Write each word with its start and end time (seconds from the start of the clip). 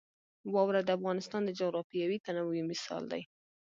واوره 0.53 0.81
د 0.83 0.89
افغانستان 0.97 1.41
د 1.45 1.49
جغرافیوي 1.59 2.17
تنوع 2.25 2.53
یو 2.57 2.69
مثال 2.71 3.03
دی. 3.11 3.21